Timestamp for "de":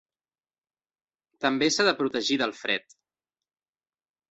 1.89-1.95